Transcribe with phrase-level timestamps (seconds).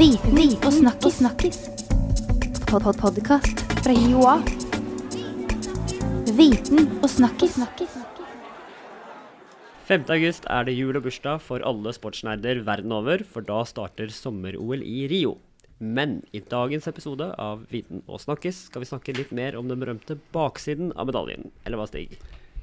[0.00, 1.18] Viten og snakkis.
[1.20, 1.58] snakkis.
[2.70, 4.38] Pod -pod Podkast fra Joa.
[6.38, 7.58] Viten og snakkis.
[9.84, 10.04] 5.
[10.08, 14.82] august er det jul og bursdag for alle sportsnerder verden over, for da starter sommer-OL
[14.82, 15.36] i Rio.
[15.78, 19.80] Men i dagens episode av Viten og snakkis skal vi snakke litt mer om den
[19.80, 21.50] berømte baksiden av medaljen.
[21.66, 22.16] Eller hva, Stig?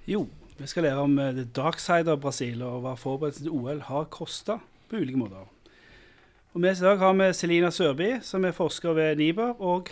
[0.07, 0.27] Jo,
[0.57, 3.79] vi skal lære om eh, the dark side av Brasil og hva forberedelsen til OL
[3.79, 4.57] har kosta
[4.89, 5.56] på ulike måter.
[6.57, 9.91] Og Med oss i dag har vi Selina Sørby, som er forsker ved NIBR, og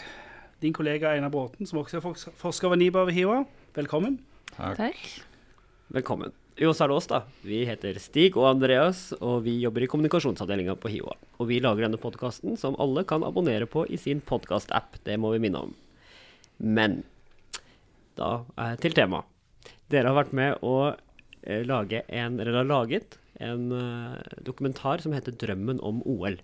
[0.64, 3.44] din kollega Einar Bråten, som også er forsker ved NIBR ved HiOA.
[3.76, 4.16] Velkommen.
[4.56, 4.80] Takk.
[4.80, 5.04] Takk.
[5.94, 6.34] Velkommen.
[6.58, 7.20] Jo, så er det oss, da.
[7.46, 11.14] Vi heter Stig og Andreas, og vi jobber i kommunikasjonsavdelinga på HiOA.
[11.38, 14.98] Og vi lager denne podkasten som alle kan abonnere på i sin podkast-app.
[15.06, 15.78] Det må vi minne om.
[16.58, 17.04] Men
[18.18, 19.30] da eh, til temaet.
[19.94, 20.74] Dere har vært med å
[21.46, 26.42] eh, lage en, eller har laget en eh, dokumentar som heter 'Drømmen om OL'.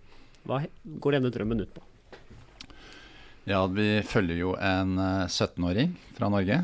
[0.47, 1.83] Hva går denne drømmen ut på?
[3.49, 6.63] Ja, vi følger jo en eh, 17-åring fra Norge.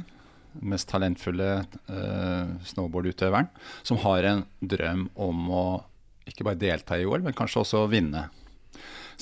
[0.58, 1.50] Mest talentfulle
[1.92, 3.50] uh, snowboardutøveren.
[3.86, 5.66] Som har en drøm om å
[6.26, 8.24] ikke bare delta i OL, men kanskje også vinne.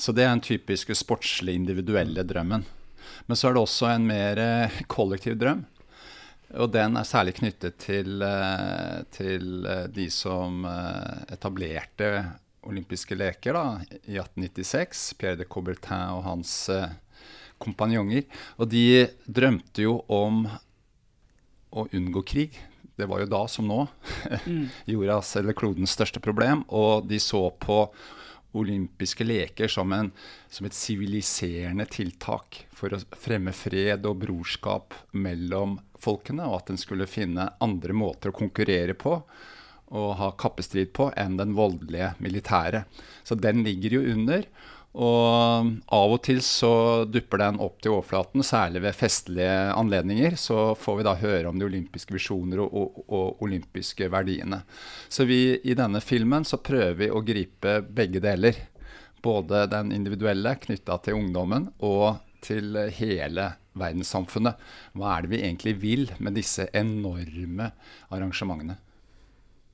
[0.00, 2.64] Så det er den typiske sportslige, individuelle drømmen.
[3.26, 5.66] Men så er det også en mer eh, kollektiv drøm.
[6.54, 12.10] Og den er særlig knyttet til, eh, til eh, de som eh, etablerte
[12.66, 13.64] olympiske leker da,
[14.04, 15.08] i 1896.
[15.20, 16.94] Pierre de Coubertin og hans eh,
[17.62, 18.26] kompanjonger.
[18.60, 20.44] Og de drømte jo om
[21.76, 22.60] å unngå krig.
[22.96, 23.82] Det var jo da som nå
[24.92, 26.64] jordas eller klodens største problem.
[26.68, 27.82] Og de så på
[28.56, 30.10] olympiske leker som, en,
[30.48, 36.80] som et siviliserende tiltak for å fremme fred og brorskap mellom folkene, og at en
[36.80, 39.18] skulle finne andre måter å konkurrere på
[39.94, 42.84] og ha kappestrid på enn den voldelige militære.
[43.26, 44.46] Så den ligger jo under.
[44.96, 50.38] Og av og til så dupper den opp til overflaten, særlig ved festlige anledninger.
[50.40, 54.62] Så får vi da høre om de olympiske visjoner og, og, og olympiske verdiene.
[55.12, 58.56] Så vi, i denne filmen så prøver vi å gripe begge deler.
[59.22, 64.56] Både den individuelle knytta til ungdommen og til hele verdenssamfunnet.
[64.96, 67.72] Hva er det vi egentlig vil med disse enorme
[68.08, 68.80] arrangementene?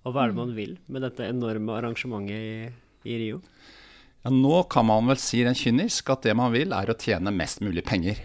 [0.02, 2.66] Og hva er det man vil med dette enorme arrangementet i,
[3.06, 3.42] i Rio?
[4.22, 7.34] Ja, nå kan man vel si rent kynisk at det man vil, er å tjene
[7.34, 8.18] mest mulig penger.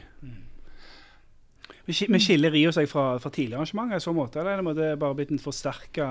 [1.88, 5.16] Men skiller Rio seg fra, fra tidligere arrangementer i så måte, eller er det bare
[5.16, 6.08] blitt en forsterka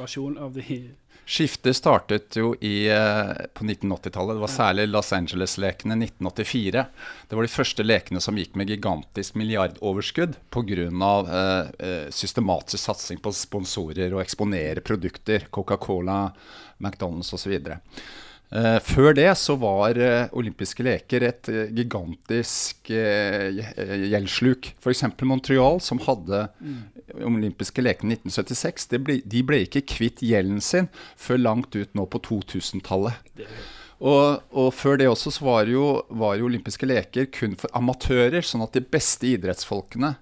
[0.00, 0.80] versjon av de
[1.26, 4.36] Skiftet startet jo i, eh, på 1980-tallet.
[4.36, 6.84] Det var særlig Los Angeles-lekene 1984.
[7.26, 10.86] Det var de første lekene som gikk med gigantisk milliardoverskudd pga.
[10.86, 15.50] Eh, eh, systematisk satsing på sponsorer og eksponere produkter.
[15.50, 16.30] Coca-Cola,
[16.78, 17.58] McDonald's osv.
[18.54, 23.72] Eh, før det så var eh, olympiske leker et eh, gigantisk gje-
[24.12, 24.68] gjeldssluk.
[24.78, 25.02] F.eks.
[25.26, 26.44] Montreal, som hadde
[27.26, 30.86] olympiske lekene i 1976, det ble, de ble ikke kvitt gjelden sin
[31.18, 33.18] før langt ut nå på 2000-tallet.
[33.96, 38.44] Og, og før det også så var jo, var jo olympiske leker kun for amatører,
[38.44, 40.14] sånn at de beste idrettsfolkene,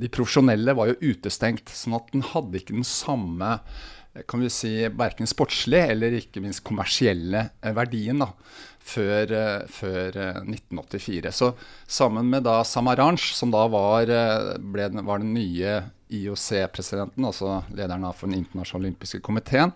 [0.00, 1.68] de profesjonelle, var jo utestengt.
[1.76, 3.58] Sånn at den hadde ikke den samme
[4.28, 8.28] kan vi si, verken sportslige eller ikke minst kommersielle eh, verdien da,
[8.84, 11.32] før, eh, før eh, 1984.
[11.32, 11.52] Så
[11.86, 15.78] sammen med da Samaranch, som da var, eh, ble, var den nye
[16.12, 19.72] IOC-presidenten, altså lederen for den internasjonale olympiske komiteen,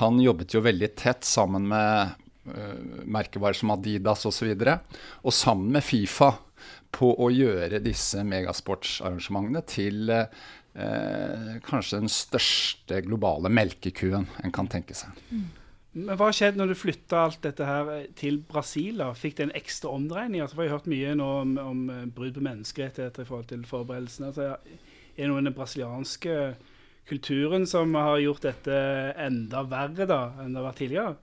[0.00, 2.16] han jobbet jo veldig tett sammen med
[2.50, 4.50] uh, merkevarer som Adidas osv.
[4.50, 4.74] Og, så
[5.22, 6.32] og sammen med Fifa
[6.94, 10.30] på å gjøre disse megasportsarrangementene til eh,
[10.78, 15.10] eh, kanskje den største globale melkekuen en kan tenke seg.
[15.98, 19.00] Men hva skjedde når du flytta alt dette her eh, til Brasil?
[19.02, 19.10] da?
[19.16, 20.42] Fikk det en ekstra omdreining?
[20.44, 23.48] Altså, for jeg har hørt mye nå om, om eh, brudd på menneskerettigheter i forhold
[23.52, 24.32] til forberedelsene.
[24.32, 24.50] Altså,
[25.16, 26.36] er det noe i den brasilianske
[27.08, 28.76] kulturen som har gjort dette
[29.18, 31.16] enda verre da, enn det har vært tidligere?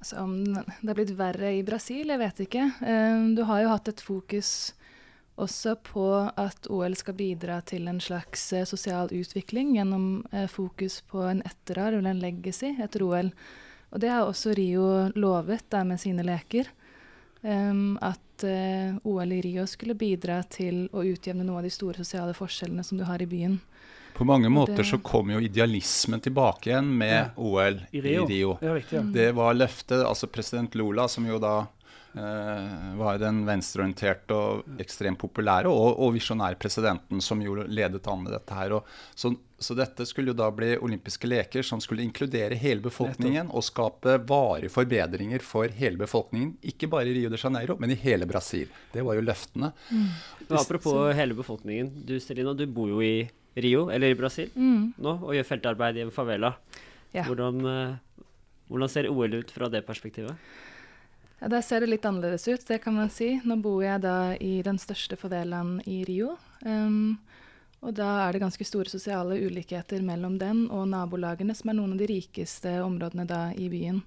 [0.00, 2.66] Altså, om det har blitt verre i Brasil, jeg vet ikke.
[2.82, 4.72] Eh, Du har jo hatt et fokus
[5.40, 6.04] også på
[6.38, 11.42] at OL skal bidra til en slags eh, sosial utvikling gjennom eh, fokus på en
[11.46, 13.32] etterarv eller en legacy etter OL.
[13.90, 14.84] Og det har også Rio
[15.18, 16.68] lovet der med sine leker.
[17.42, 22.02] Um, at eh, OL i Rio skulle bidra til å utjevne noen av de store
[22.04, 23.56] sosiale forskjellene som du har i byen.
[24.14, 27.30] På mange måter det- så kom jo idealismen tilbake igjen med Ja.
[27.36, 28.24] OL I Rio?
[28.24, 28.58] i Rio.
[28.60, 28.92] Ja, riktig.
[28.98, 29.02] Ja.
[29.02, 31.66] Det var løftet, altså president Lula, som jo da
[32.12, 38.32] var den venstreorienterte og ekstremt populære og, og visjonære presidenten som jo ledet an med
[38.34, 38.74] dette her.
[38.78, 43.52] Og, så, så, dette skulle jo da bli olympiske leker som skulle inkludere hele befolkningen
[43.54, 46.56] og skape varige forbedringer for hele befolkningen.
[46.72, 48.70] Ikke bare i Rio de Janeiro, men i hele Brasil.
[48.92, 49.72] Det var jo løftene.
[49.90, 50.08] Mm.
[50.50, 51.92] Apropos hele befolkningen.
[52.06, 53.28] Du Selina, du bor jo i
[53.60, 54.94] Rio, eller i Brasil, Mm.
[54.98, 56.54] nå, og gjør feltarbeid i en favela.
[57.12, 57.24] Ja.
[57.26, 58.24] Hvordan, eh,
[58.70, 60.36] hvordan ser OL ut fra det perspektivet?
[61.40, 63.38] Der ser det litt annerledes ut, det kan man si.
[63.44, 66.34] Nå bor jeg da i den største favelaen i Rio.
[66.60, 67.16] Um,
[67.80, 71.94] og da er det ganske store sosiale ulikheter mellom den og nabolagene, som er noen
[71.94, 74.02] av de rikeste områdene da i byen.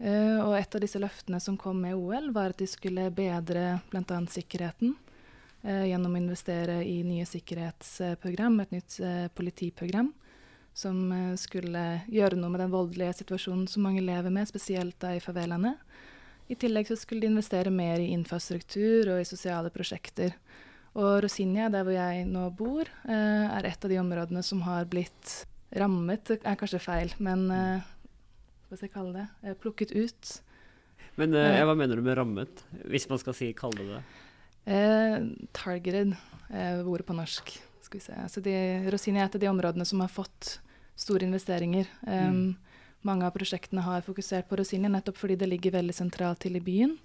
[0.00, 3.82] Uh, og et av disse løftene som kom med OL, var at de skulle bedre
[3.92, 4.22] bl.a.
[4.32, 4.96] sikkerheten
[5.68, 10.14] uh, gjennom å investere i nye sikkerhetsprogram, et nytt uh, politiprogram.
[10.74, 15.20] Som skulle gjøre noe med den voldelige situasjonen som mange lever med, spesielt da i
[15.22, 15.76] favelaene.
[16.48, 20.34] I tillegg så skulle de investere mer i infrastruktur og i sosiale prosjekter.
[20.94, 24.84] Og Rosinia, der hvor jeg nå bor, eh, er et av de områdene som har
[24.86, 27.80] blitt rammet, er kanskje feil, men eh,
[28.68, 29.26] hva skal jeg kalle det?
[29.42, 30.34] Eh, plukket ut.
[31.16, 31.64] Men Ja.
[31.64, 34.02] hva mener du med rammet, hvis man skal si, kalle det?
[34.66, 35.20] Eh,
[35.52, 36.14] targeted,
[36.50, 37.52] eh, ordet på norsk.
[37.82, 38.12] Skal vi se.
[38.12, 38.54] Altså de,
[38.90, 40.58] Rosinha er et av de områdene som har fått
[40.96, 41.86] store investeringer.
[42.06, 42.56] Um,
[43.04, 46.64] Mange av prosjektene har fokusert på Rosinia, nettopp fordi det ligger veldig sentralt til i
[46.64, 46.96] byen.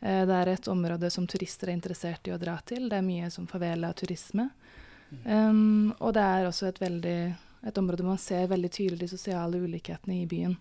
[0.00, 2.88] Eh, det er et område som turister er interessert i å dra til.
[2.88, 4.50] Det er mye som favela og turisme.
[5.24, 7.18] Um, og det er også et, veldig,
[7.66, 10.54] et område man ser veldig tydelig de sosiale ulikhetene i byen.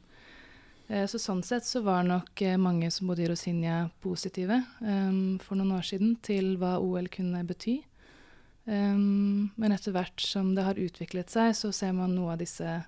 [0.90, 5.38] Eh, så sånn sett så var nok eh, mange som bodde i Rosinia positive um,
[5.44, 7.78] for noen år siden til hva OL kunne bety.
[8.66, 12.80] Um, men etter hvert som det har utviklet seg, så ser man noe av disse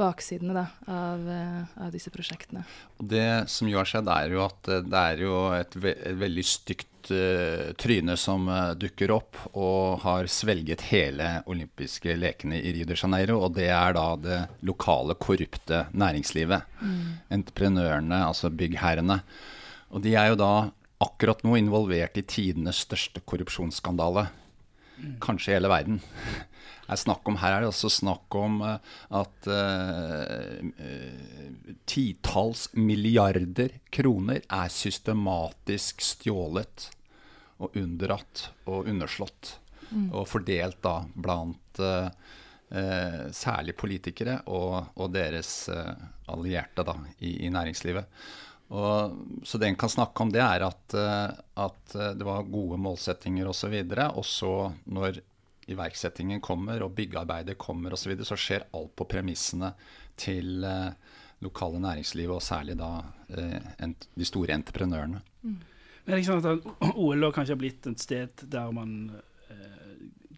[0.00, 2.64] baksidene da, av, eh, av disse prosjektene.
[2.98, 6.16] Det som jo har skjedd, er jo at eh, det er jo et, ve et
[6.20, 12.74] veldig stygt uh, tryne som uh, dukker opp og har svelget hele olympiske lekene i
[12.76, 13.38] Rio de Janeiro.
[13.46, 16.68] Og det er da det lokale, korrupte næringslivet.
[17.32, 19.20] Entreprenørene, altså byggherrene.
[19.90, 20.52] Og de er jo da
[21.00, 24.28] akkurat nå involvert i tidenes største korrupsjonsskandale.
[25.24, 26.02] Kanskje i hele verden.
[26.90, 30.70] Er snakk om, her er det også snakk om eh, at eh,
[31.86, 36.88] titalls milliarder kroner er systematisk stjålet
[37.60, 39.56] og unndratt og underslått.
[39.90, 42.06] Og fordelt da blant uh,
[43.34, 45.66] særlig politikere og, og deres
[46.30, 48.06] allierte da, i, i næringslivet.
[48.70, 53.50] Og, så det en kan snakke om, det er at, at det var gode målsettinger
[53.50, 53.74] osv.
[53.82, 54.54] Og, så og så
[54.94, 55.18] når
[55.74, 59.72] iverksettingen kommer og byggearbeidet kommer osv., så, videre, så skjer alt på premissene
[60.20, 60.92] til eh,
[61.40, 62.90] lokale næringslivet, og særlig da
[63.28, 65.22] eh, de store entreprenørene.
[65.42, 68.94] Men det ikke sånn at OL da kanskje har blitt et sted der man
[69.50, 69.66] eh,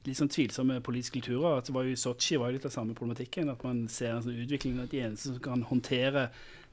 [0.03, 1.61] Litt sånn tvilsomme politiske kulturer.
[1.61, 3.53] at det var jo Sotsji var jo litt av samme problematikken.
[3.53, 6.25] At man ser en sånn utvikling at de eneste som kan håndtere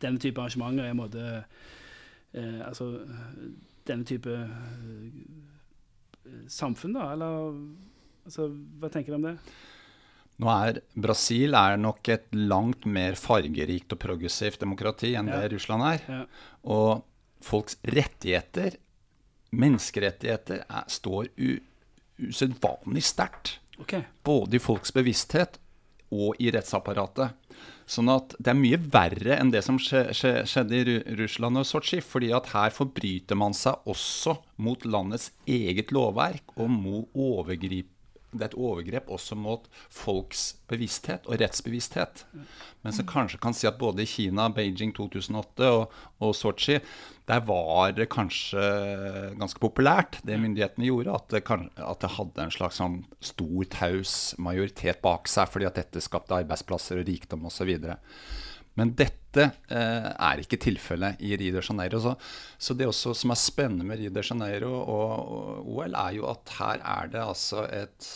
[0.02, 1.26] denne type arrangementer, er en måte
[2.34, 2.88] eh, Altså
[3.86, 4.34] denne type
[6.50, 7.12] samfunn, da?
[7.14, 7.54] Eller
[8.30, 8.48] altså,
[8.80, 9.36] hva tenker du om det?
[10.40, 15.42] Nå er Brasil er nok et langt mer fargerikt og progressivt demokrati enn Ja.
[15.42, 16.06] det Russland er.
[16.08, 16.22] Ja.
[16.64, 17.02] Og
[17.44, 18.78] folks rettigheter,
[19.52, 21.28] menneskerettigheter, er, står
[22.20, 23.58] usedvanlig sterkt.
[23.80, 24.06] Okay.
[24.24, 25.60] Både i folks bevissthet
[26.12, 27.36] og i rettsapparatet.
[27.90, 31.66] Sånn at det er mye verre enn det som skje, skje, skjedde i Russland og
[31.66, 32.00] Sotsji.
[32.06, 37.89] fordi at her forbryter man seg også mot landets eget lovverk og må overgripe
[38.31, 42.25] det er et overgrep også mot folks bevissthet og rettsbevissthet.
[42.86, 46.77] Mens en kanskje kan si at både i Kina, Beijing 2008 og, og Sotsji,
[47.29, 48.62] der var det kanskje
[49.39, 53.65] ganske populært, det myndighetene gjorde, at det, kan, at det hadde en slags sånn stor,
[53.74, 57.75] taus majoritet bak seg, fordi at dette skapte arbeidsplasser og rikdom osv.
[58.79, 62.00] Men dette eh, er ikke tilfellet i Rio de Janeiro.
[62.03, 62.15] Så,
[62.57, 66.29] så det også som er spennende med Rio de Janeiro og, og OL, er jo
[66.31, 68.09] at her er det altså et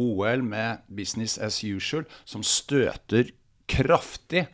[0.00, 3.34] OL med business as usual som støter
[3.70, 4.46] kraftig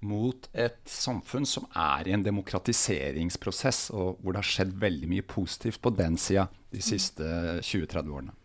[0.00, 5.26] mot et samfunn som er i en demokratiseringsprosess, og hvor det har skjedd veldig mye
[5.28, 7.26] positivt på den sida de siste
[7.60, 8.36] 20-30 årene.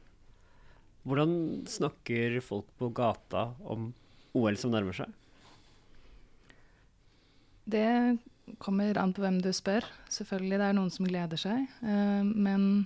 [1.05, 1.35] Hvordan
[1.69, 3.91] snakker folk på gata om
[4.35, 5.11] OL som nærmer seg?
[7.65, 8.17] Det
[8.61, 9.85] kommer an på hvem du spør.
[10.11, 11.65] Selvfølgelig det er noen som gleder seg.
[11.81, 12.85] eh, men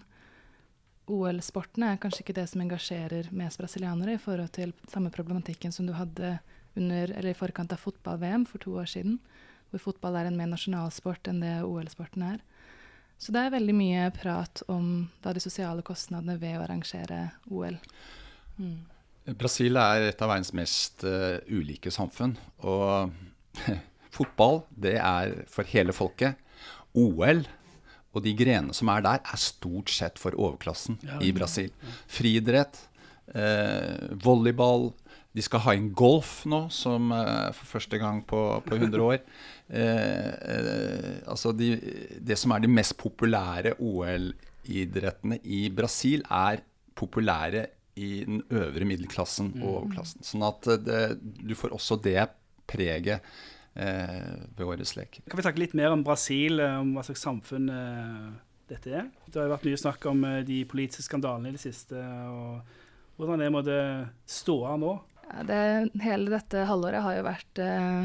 [1.10, 5.88] OL-sportene er kanskje ikke det som engasjerer mest brasilianere i forhold til samme problematikken som
[5.88, 6.38] du hadde
[6.78, 9.18] under, i forkant av fotball-VM for to år siden,
[9.72, 12.40] hvor fotball er en mer nasjonalsport enn det OL-sporten er.
[13.20, 17.76] Så det er veldig mye prat om da, de sosiale kostnadene ved å arrangere OL.
[18.62, 18.86] Mm.
[19.38, 22.38] Brasil er et av verdens mest uh, ulike samfunn.
[22.64, 23.12] Og
[24.14, 26.40] fotball, det er for hele folket.
[26.98, 27.44] OL
[28.10, 31.70] og de grenene som er der, er stort sett for overklassen ja, i Brasil.
[32.10, 32.82] Friidrett,
[33.36, 34.92] eh, volleyball
[35.30, 39.24] De skal ha inn golf nå, som eh, for første gang på, på 100 år.
[39.70, 41.76] Eh, eh, altså de,
[42.26, 46.64] det som er de mest populære OL-idrettene i Brasil, er
[46.98, 47.68] populære
[48.02, 49.70] i den øvre middelklassen og mm.
[49.76, 50.26] overklassen.
[50.26, 52.24] Sånn at eh, det, du får også det
[52.70, 53.22] preget
[53.80, 55.22] ved årets lek.
[55.30, 58.30] Kan vi snakke litt mer om Brasil, eh, om hva slags samfunn eh,
[58.70, 59.06] dette er?
[59.26, 61.96] Det har jo vært mye snakk om eh, de politiske skandalene i det siste.
[61.96, 62.52] og
[63.20, 63.78] Hvordan det måtte
[64.30, 64.92] stå av nå?
[65.30, 65.62] Ja, det,
[66.04, 68.04] hele dette halvåret har jo vært eh,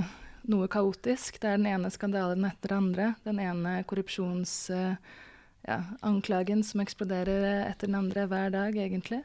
[0.52, 1.30] noe kaotisk.
[1.40, 3.06] Det er den ene skandalen etter den andre.
[3.24, 9.22] Den ene korrupsjonsanklagen ja, som eksploderer etter den andre hver dag, egentlig.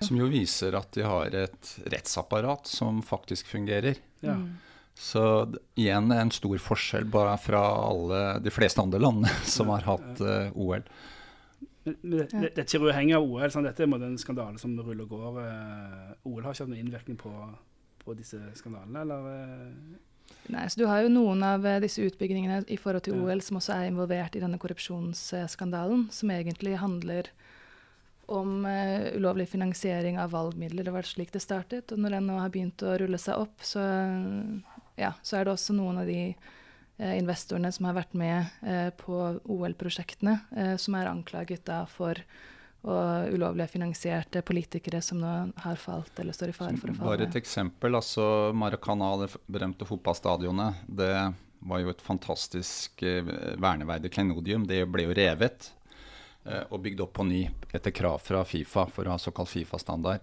[0.00, 3.94] Som jo viser at de har et rettsapparat som faktisk fungerer.
[4.24, 4.34] Ja.
[4.38, 4.56] Mm.
[5.00, 5.22] Så
[5.80, 10.52] igjen en stor forskjell bare fra alle, de fleste andre landene som har hatt uh,
[10.60, 10.84] OL.
[11.86, 13.46] Dette det, er ikke uavhengig av OL.
[13.48, 15.40] Sånn, dette er en skandale som ruller og går.
[15.40, 17.32] Uh, OL har ikke hatt noen innvirkning på,
[18.04, 19.24] på disse skandalene, eller?
[19.24, 20.36] Uh?
[20.52, 23.78] Nei, så Du har jo noen av disse utbyggingene i forhold til OL som også
[23.78, 27.32] er involvert i denne korrupsjonsskandalen, som egentlig handler
[28.30, 30.84] om uh, ulovlig finansiering av valgmidler.
[30.84, 31.90] Det var slik det startet.
[31.90, 33.82] Og når den nå har begynt å rulle seg opp, så
[35.00, 38.88] ja, så er det også noen av de eh, investorene som har vært med eh,
[39.00, 39.18] på
[39.50, 42.22] OL-prosjektene, eh, som er anklaget da for
[42.80, 45.30] og ulovlig finansierte politikere som nå
[45.60, 47.10] har falt eller står i fare for å falle.
[47.10, 47.92] Bare et eksempel.
[47.92, 48.24] altså
[48.56, 51.10] Maracana, det berømte fotballstadionet, det
[51.68, 54.64] var jo et fantastisk verneverdig klenodium.
[54.64, 55.68] Det ble jo revet.
[56.48, 57.42] Eh, og bygd opp på ny
[57.76, 60.22] etter krav fra Fifa for å ha såkalt Fifa-standard.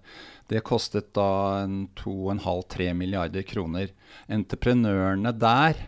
[0.50, 1.68] Det kostet da
[2.00, 3.94] 2,5-3 milliarder kroner.
[4.26, 5.84] Entreprenørene der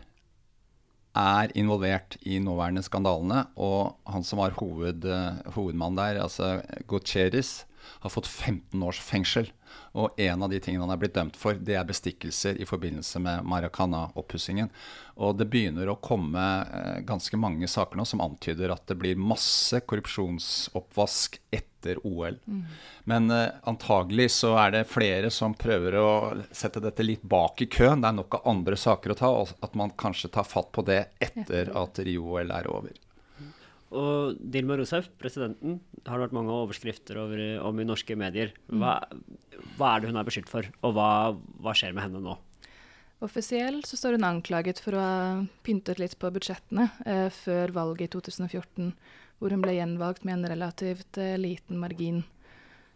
[1.17, 7.63] er involvert i nåværende skandalene, og han som var hoved, uh, hovedmann der, altså Gutierrez,
[7.99, 9.51] har fått 15 års fengsel.
[9.91, 13.21] Og en av de tingene han er blitt dømt for, det er bestikkelser i forbindelse
[13.23, 14.69] med Maracana-oppussingen.
[15.19, 19.19] Og det begynner å komme eh, ganske mange saker nå som antyder at det blir
[19.19, 22.39] masse korrupsjonsoppvask etter OL.
[22.45, 22.63] Mm.
[23.09, 26.09] Men eh, antagelig så er det flere som prøver å
[26.51, 28.01] sette dette litt bak i køen.
[28.01, 30.85] Det er nok av andre saker å ta, og at man kanskje tar fatt på
[30.87, 32.97] det etter at Rio-OL er over.
[33.89, 38.53] Og Dilma Rousseff, presidenten, har det vært mange overskrifter over, om i norske medier.
[38.69, 38.99] Hva,
[39.79, 41.09] hva, er det hun er beskyldt for, og hva,
[41.63, 42.35] hva skjer med henne nå?
[43.25, 45.15] Offisielt så står hun anklaget for å ha
[45.65, 48.93] pyntet litt på budsjettene eh, før valget i 2014,
[49.41, 52.21] hvor hun ble gjenvalgt med en relativt eh, liten margin.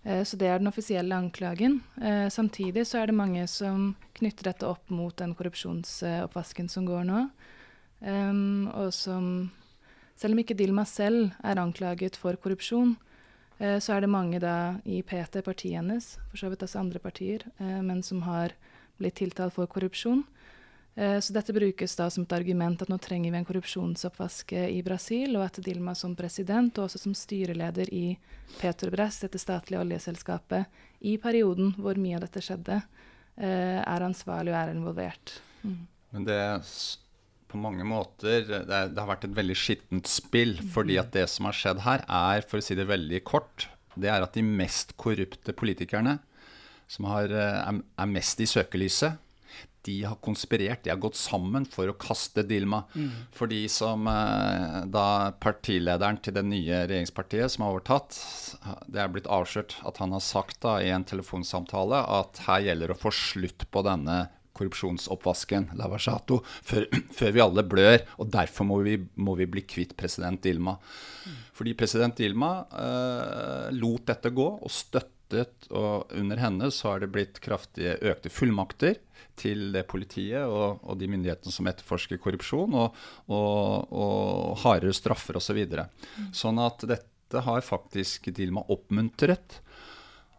[0.05, 1.81] Eh, så det er den offisielle anklagen.
[1.99, 7.09] Eh, samtidig så er det mange som knytter dette opp mot den korrupsjonsoppvasken som går
[7.09, 7.25] nå,
[8.03, 9.25] og som
[10.19, 12.95] selv om ikke Dilma selv er anklaget for korrupsjon,
[13.59, 17.01] eh, så er det mange da i PT, partiet hennes, for så vidt også andre
[17.01, 18.53] partier, eh, men som har
[18.99, 20.23] blitt tiltalt for korrupsjon.
[20.95, 24.83] Eh, så dette brukes da som et argument at nå trenger vi en korrupsjonsoppvask i
[24.85, 28.17] Brasil, og at Dilma som president og også som styreleder i
[28.59, 30.69] Petrobras, dette statlige oljeselskapet,
[31.01, 32.83] i perioden hvor mye av dette skjedde,
[33.33, 35.31] er ansvarlig og er involvert.
[35.65, 35.87] Mm.
[36.13, 36.37] Men det
[37.53, 40.57] på mange måter det, er, det, har vært et veldig skittent spill.
[40.73, 44.09] Fordi at det som har skjedd her, er, for å si det veldig kort, det
[44.09, 46.17] er at de mest korrupte politikerne,
[46.89, 49.19] som har, eh, er, mest i søkelyset,
[49.83, 52.85] de har konspirert, de har gått sammen for å kaste Dilma.
[52.95, 53.09] Mm.
[53.35, 58.15] For de som eh, da partilederen til det nye regjeringspartiet som har overtatt,
[58.87, 62.93] det er blitt avslørt at han har sagt da i en telefonsamtale at her gjelder
[62.93, 64.23] det å få slutt på denne
[64.57, 68.03] korrupsjonsoppvasken, Lavachato, før, før, vi alle blør.
[68.21, 70.77] Og derfor må vi, må vi bli kvitt president Dilma.
[71.57, 77.13] Fordi president Dilma eh, lot dette gå og støttet, og under henne så har det
[77.13, 78.99] blitt kraftige økte fullmakter
[79.39, 82.99] til det politiet og, og de myndighetene som etterforsker korrupsjon, og,
[83.33, 85.49] og, og hardere straffer osv.
[85.53, 85.87] Så videre.
[86.35, 89.59] sånn at dette har faktisk Dilma oppmuntret.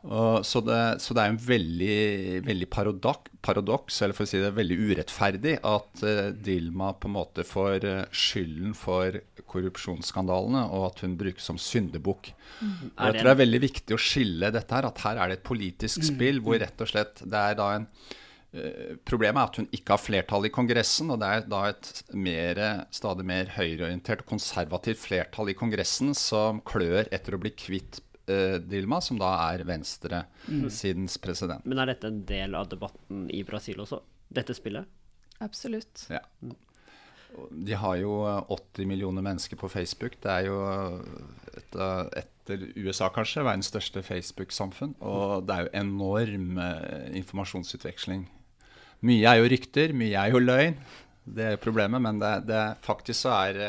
[0.05, 1.99] Så, det, så, det, er en veldig,
[2.45, 7.15] veldig paradok, paradoks, eller for å si det veldig urettferdig, at uh, Dilma på en
[7.15, 9.17] måte får uh, skylden for
[9.49, 12.35] korrupsjonsskandalene, og at hun brukes som syndebukk.
[12.61, 12.91] Mm.
[12.91, 15.49] Jeg tror det er veldig viktig å skille dette her, at her er det et
[15.49, 16.11] politisk mm.
[16.11, 17.89] spill hvor rett og slett det er da en
[18.55, 21.89] Eh, problemet er at hun ikke har flertall i Kongressen, og det er da et
[22.15, 22.61] mer,
[22.95, 27.99] stadig mer høyreorientert og konservativt flertall i Kongressen som klør etter å bli kvitt
[28.31, 31.65] uh, Dilma, som da er venstresidens president.
[31.69, 34.03] Men er dette en del av debatten i Brasil også?
[34.35, 34.89] Dette spillet?
[35.45, 36.07] Absolutt.
[36.13, 36.23] Ja.
[37.51, 38.21] De har jo
[38.55, 40.21] 80 millioner mennesker på Facebook.
[40.23, 40.59] Det er jo
[41.59, 41.77] et,
[42.21, 44.95] etter USA kanskje verdens største Facebook-samfunn.
[45.03, 46.63] Og det er jo enorm
[47.19, 48.29] informasjonsutveksling
[49.05, 50.77] mye er jo rykter, mye er jo løgn.
[51.25, 52.03] Det er jo problemet.
[52.05, 53.61] Men det, det, faktisk så er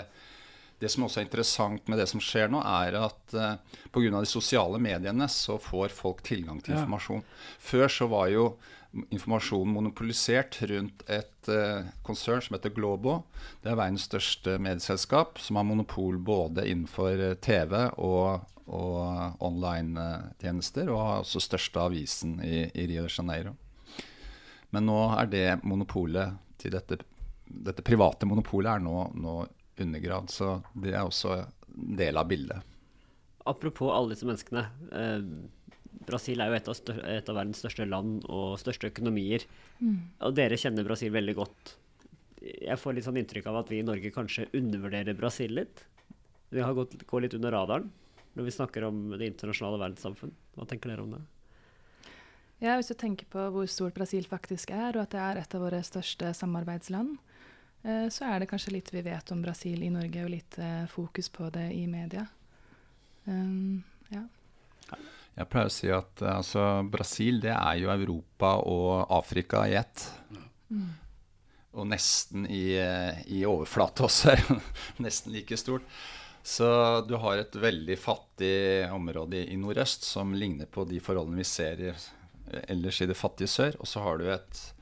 [0.80, 4.10] det som også er interessant med det som skjer nå, er at uh, eh, pga.
[4.20, 7.24] de sosiale mediene så får folk tilgang til informasjon.
[7.24, 7.60] Ja.
[7.70, 8.48] Før så var jo
[9.12, 13.22] informasjonen monopolisert rundt et uh, konsern som heter Globo.
[13.64, 20.92] Det er verdens største medieselskap, som har monopol både innenfor uh, TV og, og online-tjenester,
[20.92, 23.56] og har også største avisen i, i Rio de Janeiro.
[24.76, 27.00] Men nå er det monopolet til dette,
[27.46, 29.44] dette private monopolet er nå, nå
[29.82, 30.32] undergravd.
[30.34, 32.76] Så det er også en del av bildet.
[33.46, 34.66] Apropos alle disse menneskene.
[34.92, 35.26] Eh,
[36.06, 39.46] Brasil er jo et av, større, et av, verdens største land og største økonomier.
[39.80, 39.98] Mm.
[40.28, 41.76] Og dere kjenner Brasil veldig godt.
[42.46, 45.86] Jeg får litt sånn inntrykk av at vi i Norge kanskje undervurderer Brasil litt.
[46.54, 47.88] Vi har gått, går litt under radaren
[48.36, 50.34] når vi snakker om det internasjonale verdenssamfunn.
[50.58, 51.22] Hva tenker dere om det?
[52.64, 55.56] Ja, Hvis du tenker på hvor stort Brasil faktisk er, og at det er et
[55.56, 57.18] av våre største samarbeidsland,
[58.10, 61.30] så er det kanskje litt vi vet om Brasil i Norge, og litt eh, fokus
[61.34, 62.26] på det i media.
[63.26, 64.24] Um, ja.
[65.36, 69.78] Jeg pleier å si at eh, altså, Brasil det er jo Europa og Afrika i
[69.78, 70.06] ett.
[70.70, 70.92] Mm.
[71.76, 72.78] Og nesten i,
[73.28, 74.38] i overflate også.
[75.06, 75.86] nesten like stort.
[76.46, 76.68] Så
[77.10, 81.82] du har et veldig fattig område i nordøst som ligner på de forholdene vi ser
[81.82, 81.94] i
[82.68, 83.78] ellers i det fattige sør.
[83.80, 84.75] Og så har du et eh,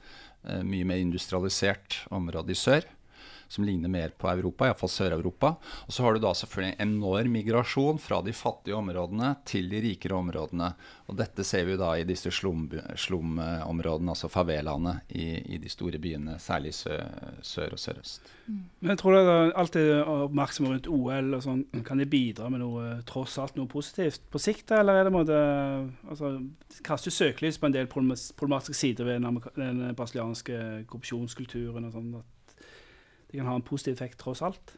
[0.63, 2.87] mye mer industrialisert område i sør
[3.53, 5.53] som ligner mer på Europa, iallfall Sør-Europa.
[5.85, 9.81] Og så har du da selvfølgelig en enorm migrasjon fra de fattige områdene til de
[9.83, 10.71] rikere områdene.
[11.11, 16.01] Og dette ser vi da i disse slumområdene, slum altså favelaene i, i, de store
[16.01, 17.05] byene, særlig sør,
[17.45, 18.33] sør og sørøst.
[18.47, 18.59] Mm.
[18.79, 21.63] Men jeg tror det er alltid oppmerksomhet rundt OL og sånn.
[21.85, 25.37] Kan det bidra med noe tross alt noe positivt på sikt, eller er det måte
[26.09, 26.39] altså,
[26.83, 29.21] Kaster søkelys på en del problematiske sider ved
[29.59, 32.15] den brasilianske korrupsjonskulturen og sånn?
[33.33, 34.75] Det kan ha en positiv effekt tross alt.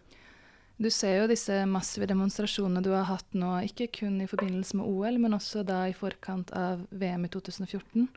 [0.79, 4.87] Du ser jo disse massive demonstrasjonene du har hatt nå, ikke kun i forbindelse med
[4.87, 8.07] OL, men også da i forkant av VM i 2014.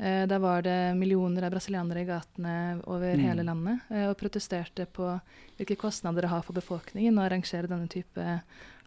[0.00, 2.56] Eh, da var det millioner av brasilianere i gatene
[2.88, 3.22] over mm.
[3.28, 5.08] hele landet eh, og protesterte på
[5.56, 8.26] hvilke kostnader det har for befolkningen å arrangere denne type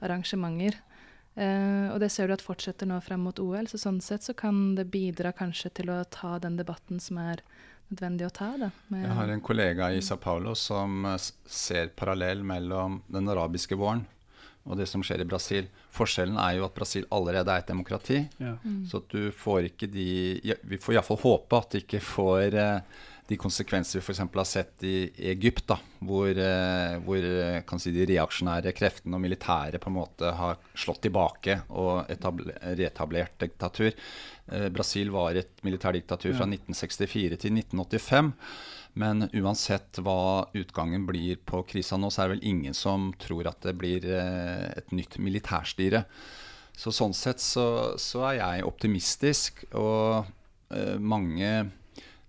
[0.02, 0.82] arrangementer.
[1.38, 4.38] Eh, og det ser du at fortsetter nå frem mot OL, så sånn sett så
[4.38, 7.45] kan det bidra kanskje til å ta den debatten som er
[7.89, 8.54] nødvendig å ta.
[8.58, 8.69] det.
[8.93, 14.06] Jeg har en kollega i Sa Paulo som eh, ser parallell mellom den arabiske våren
[14.69, 15.69] og det som skjer i Brasil.
[15.95, 18.19] Forskjellen er jo at Brasil allerede er et demokrati.
[18.38, 18.58] Ja.
[18.62, 18.84] Mm.
[18.89, 20.10] Så du får ikke de
[20.67, 24.19] Vi får iallfall håpe at de ikke får eh, de konsekvenser vi f.eks.
[24.19, 29.81] har sett i Egypt, da, hvor, eh, hvor eh, si, de reaksjonære kreftene og militæret
[29.83, 33.93] på en måte har slått tilbake og reetablert diktatur.
[34.49, 38.33] Eh, Brasil var et militærdiktatur fra 1964 til 1985.
[38.99, 43.51] Men uansett hva utgangen blir på krisa nå, så er det vel ingen som tror
[43.51, 46.01] at det blir et nytt militærstyre.
[46.73, 49.61] Så sånn sett så, så er jeg optimistisk.
[49.77, 50.25] Og
[50.97, 51.69] mange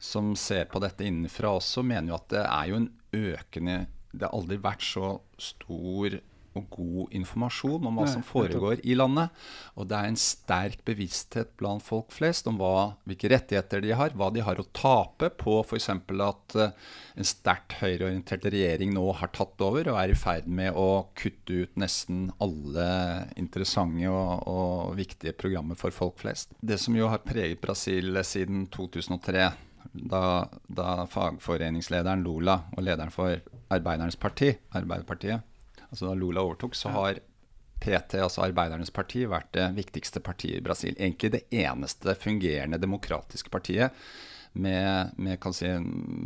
[0.01, 3.79] som ser på dette innenfra også, mener jo at det er jo en økende
[4.11, 6.17] Det har aldri vært så stor
[6.59, 9.31] og god informasjon om hva som foregår i landet.
[9.79, 14.15] Og det er en sterk bevissthet blant folk flest om hva, hvilke rettigheter de har,
[14.19, 15.89] hva de har å tape på f.eks.
[15.95, 16.75] at uh,
[17.15, 21.63] en sterkt høyreorientert regjering nå har tatt over og er i ferd med å kutte
[21.65, 22.91] ut nesten alle
[23.39, 26.55] interessante og, og viktige programmer for folk flest.
[26.61, 29.51] Det som jo har preget Brasil siden 2003
[29.93, 33.41] da, da, fagforeningslederen Lula og lederen for
[33.71, 35.43] Arbeidernes parti, Arbeiderpartiet,
[35.89, 37.21] altså da Lula overtok, så har
[37.81, 40.97] PT, altså Arbeidernes parti, vært det viktigste partiet i Brasil.
[40.99, 43.97] Egentlig det eneste fungerende demokratiske partiet
[44.53, 45.67] med, med si,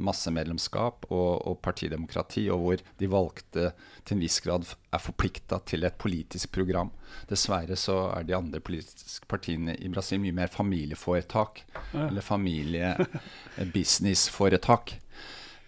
[0.06, 3.72] massemedlemskap og, og, partidemokrati, og hvor de valgte
[4.04, 6.90] til en viss grad er forplikta til et politisk program.
[7.30, 11.52] Dessverre så er de andre politiske partiene i Brasil mye mer familieforetak.
[11.92, 12.02] Ja.
[12.08, 14.84] Eller familiebusinessforetak.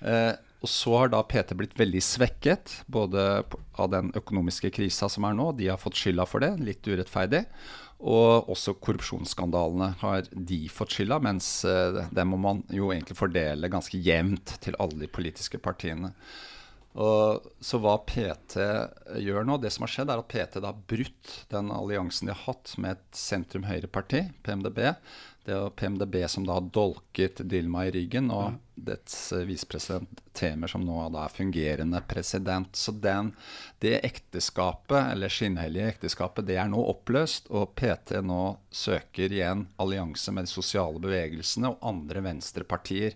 [0.00, 3.44] Eh, og så har da PT blitt veldig svekket, både
[3.78, 7.42] av den økonomiske krisa som er nå, de har fått skylda for det, litt urettferdig.
[7.96, 13.72] Og også korrupsjonsskandalene har de fått skylda, mens eh, det må man jo egentlig fordele
[13.72, 16.12] ganske jevnt til alle de politiske partiene.
[16.96, 18.56] Og så hva PT
[19.20, 22.46] gjør nå, det som har skjedd er at PT har brutt den alliansen de har
[22.46, 24.80] hatt med et sentrum-høyre-parti, PMDB.
[25.46, 28.54] Det er PMDB som da har dolket Dilma i ryggen, og ja.
[28.88, 32.74] dets uh, visepresident Temer som nå da er fungerende president.
[32.74, 33.30] Så den,
[33.78, 40.34] det ekteskapet, eller skinnhellige ekteskapet, det er nå oppløst, og PT nå søker igjen allianse
[40.34, 43.14] med de sosiale bevegelsene og andre venstrepartier.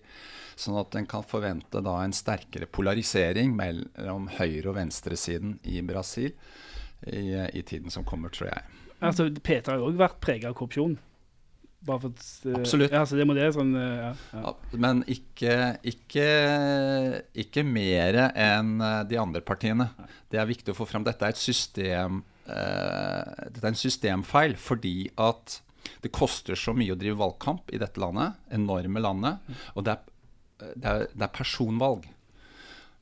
[0.55, 6.31] Sånn at en kan forvente da en sterkere polarisering mellom høyre- og venstresiden i Brasil
[7.11, 8.81] i, i, tiden som kommer, tror jeg.
[9.03, 11.01] Altså, PT har jo òg vært prega av korrupsjon.
[11.87, 12.93] For, uh, Absolutt.
[12.93, 14.53] Ja, så det må det sånn, uh, ja.
[14.77, 16.27] Men ikke, ikke,
[17.45, 18.77] ikke mer enn
[19.09, 19.89] de andre partiene.
[20.29, 21.07] Det er viktig å få fram.
[21.07, 25.61] Dette er et system uh, Dette er en systemfeil fordi at
[26.05, 29.53] det koster så mye å drive valgkamp i dette landet, enorme landet.
[29.75, 30.07] Og det er
[30.61, 32.07] det er, det er, personvalg.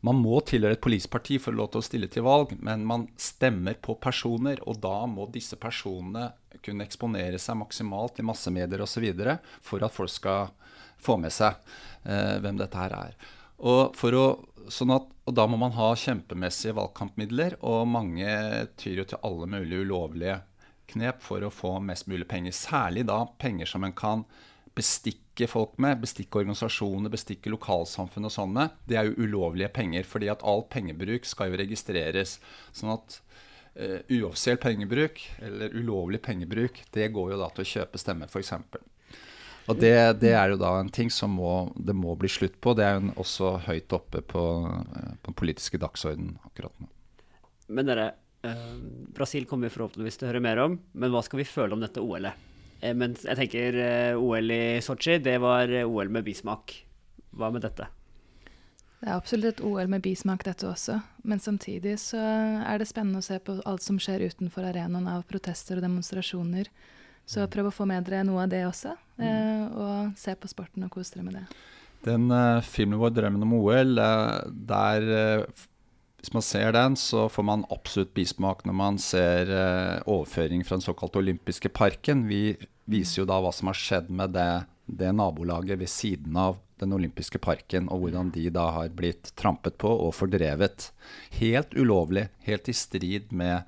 [0.07, 2.85] Man må tilhøre et politisk parti for å lov til å stille til valg, men
[2.87, 6.31] man stemmer på personer, og da må disse personene
[6.63, 9.09] kunne eksponere seg maksimalt i massemedier osv.
[9.63, 10.53] for at folk skal
[10.99, 11.59] få med seg
[12.05, 13.17] eh, hvem dette her er.
[13.59, 14.27] Og, å,
[14.71, 18.29] sånn at, og, da må man ha kjempemessige valgkampmidler, og mange
[18.79, 20.39] tyr jo til alle mulige ulovlige
[20.93, 22.55] knep for å få mest mulig penger.
[22.55, 24.25] Særlig da penger som en kan
[24.79, 30.07] bestikke folk med, bestikke organisasjoner, bestikke lokalsamfunn og sånn med, det er jo ulovlige penger.
[30.07, 32.39] fordi at all pengebruk skal jo registreres.
[32.73, 33.19] Sånn at
[33.79, 38.55] uh, uoffisiell pengebruk, eller ulovlig pengebruk, det går jo da til å kjøpe stemmer, f.eks.
[39.69, 42.73] Og det, det, er jo da en ting som må, det må bli slutt på.
[42.73, 46.89] Det er jo også høyt oppe på, uh, på den politiske dagsordenen akkurat nå.
[47.77, 48.07] Men dere,
[48.49, 48.77] uh,
[49.13, 50.79] Brasil kommer vi forhåpentligvis til å høre mer om.
[50.97, 52.47] Men hva skal vi føle om dette OL-et?
[52.81, 56.75] Eh, men jeg tenker eh, OL i Sotsji, det var eh, OL med bismak.
[57.39, 57.89] Hva med dette?
[58.99, 60.99] Det er absolutt et OL med bismak, dette også.
[61.29, 65.27] Men samtidig så er det spennende å se på alt som skjer utenfor arenaen av
[65.31, 66.71] protester og demonstrasjoner.
[67.29, 67.51] Så mm.
[67.55, 69.77] prøv å få med dere noe av det også, mm.
[69.77, 71.45] og se på sporten og kos dere med det.
[72.07, 75.67] Den uh, filmen vår 'Drømmen om OL', uh, der uh,
[76.19, 80.79] hvis man ser den, så får man absolutt bismak når man ser uh, overføring fra
[80.79, 82.25] den såkalte olympiske parken.
[82.27, 82.57] Vi
[82.91, 86.95] viser jo da hva som har skjedd med det, det, nabolaget ved siden av den
[86.95, 90.91] olympiske parken, og hvordan de da har blitt trampet på og fordrevet.
[91.39, 93.67] Helt ulovlig, helt i strid med,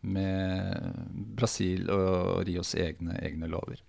[0.00, 1.04] med
[1.36, 3.80] Brasil og Rios egne, egne lover.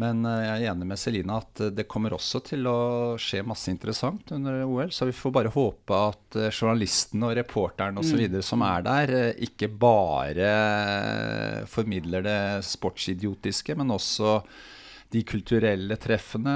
[0.00, 2.78] Men eh, jeg er enig med Selina at eh, det kommer også til å
[3.20, 4.92] skje masse interessant under OL.
[4.92, 8.22] Så vi får bare håpe at journalisten journalistene og reporterne osv.
[8.26, 8.40] Mm.
[8.44, 10.48] som er der, ikke bare
[11.70, 14.40] formidler det sportsidiotiske, men også
[15.14, 16.54] de kulturelle treffene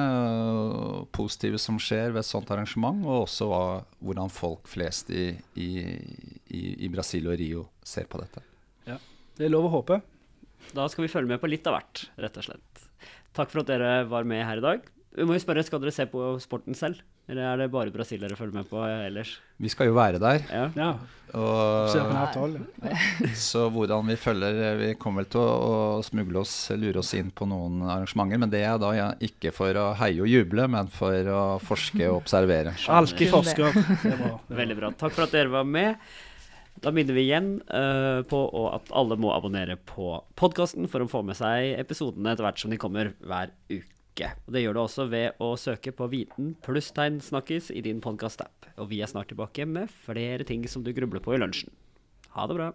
[1.14, 3.62] positive som skjer ved et sånt arrangement, og også hva,
[4.02, 5.70] hvordan folk flest i, i,
[6.50, 8.42] i, i Brasil og Rio ser på dette.
[8.88, 8.98] Ja,
[9.36, 10.00] Det er lov å håpe.
[10.76, 12.89] Da skal vi følge med på litt av hvert, rett og slett.
[13.36, 14.88] Takk for at dere var med her i dag.
[15.10, 18.20] Vi må jo spørre, Skal dere se på sporten selv, eller er det bare Brasil
[18.22, 19.32] dere følger med på ellers?
[19.58, 20.44] Vi skal jo være der.
[20.50, 20.68] Ja.
[20.76, 20.90] ja.
[21.34, 21.90] Og,
[23.50, 25.50] så hvordan vi følger Vi kommer vel til å,
[25.98, 28.40] å, smugle oss, lure oss inn på noen arrangementer.
[28.42, 32.06] Men det er da ja, ikke for å heie og juble, men for å forske
[32.10, 32.74] og observere.
[32.90, 33.78] Alltid forsker.
[34.62, 34.94] Veldig bra.
[34.94, 35.98] Takk for at dere var med.
[36.80, 38.40] Da minner vi igjen uh, på
[38.72, 42.72] at alle må abonnere på podkasten for å få med seg episodene etter hvert som
[42.72, 44.30] de kommer hver uke.
[44.46, 48.70] Og Det gjør du også ved å søke på Viten plusstegn snakkis i din podkast-app.
[48.80, 51.72] Og vi er snart tilbake med flere ting som du grubler på i lunsjen.
[52.36, 52.70] Ha det bra.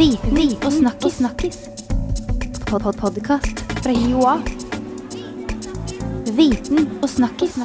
[0.00, 1.20] Viten og snakkis.
[1.20, 1.58] snakkis.
[2.64, 4.40] Pod -pod Podkast fra Joa.
[6.32, 7.60] Viten og snakkis.